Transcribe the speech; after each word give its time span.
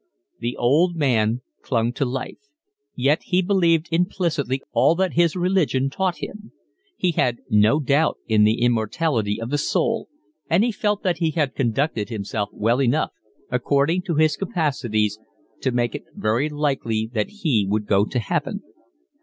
The 0.39 0.57
old 0.57 0.95
man 0.95 1.41
clung 1.61 1.93
to 1.93 2.05
life. 2.05 2.49
Yet 2.95 3.21
he 3.21 3.43
believed 3.43 3.87
implicitly 3.91 4.63
all 4.71 4.95
that 4.95 5.13
his 5.13 5.35
religion 5.35 5.91
taught 5.91 6.23
him. 6.23 6.53
He 6.97 7.11
had 7.11 7.37
no 7.51 7.79
doubt 7.79 8.17
in 8.27 8.43
the 8.43 8.63
immortality 8.63 9.39
of 9.39 9.51
the 9.51 9.59
soul, 9.59 10.09
and 10.49 10.63
he 10.63 10.71
felt 10.71 11.03
that 11.03 11.17
he 11.19 11.29
had 11.29 11.53
conducted 11.53 12.09
himself 12.09 12.49
well 12.51 12.81
enough, 12.81 13.11
according 13.51 14.01
to 14.07 14.15
his 14.15 14.35
capacities, 14.37 15.19
to 15.59 15.71
make 15.71 15.93
it 15.93 16.05
very 16.15 16.49
likely 16.49 17.07
that 17.13 17.29
he 17.43 17.67
would 17.69 17.85
go 17.85 18.03
to 18.05 18.17
heaven. 18.17 18.63